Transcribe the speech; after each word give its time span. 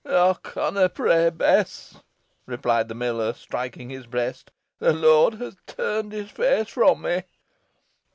"Ey 0.03 0.33
conna 0.41 0.89
pray, 0.89 1.29
Bess," 1.29 1.99
replied 2.47 2.87
the 2.87 2.95
miller, 2.95 3.33
striking 3.33 3.91
his 3.91 4.07
breast. 4.07 4.49
"The 4.79 4.93
Lord 4.93 5.35
has 5.35 5.57
turned 5.67 6.11
his 6.11 6.31
feace 6.31 6.69
fro' 6.69 6.95
me." 6.95 7.21